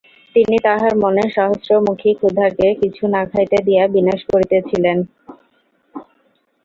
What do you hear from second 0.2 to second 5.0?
তিনি তাঁহার মনের সহস্রমুখী ক্ষুধাকে কিছু না খাইতে দিয়া বিনাশ করিতেছিলেন।